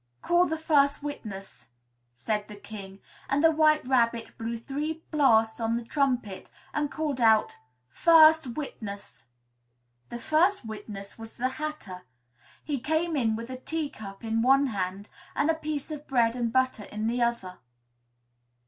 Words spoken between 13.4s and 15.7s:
a teacup in one hand and a